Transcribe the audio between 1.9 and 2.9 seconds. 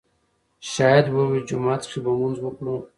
به مونځ وکړو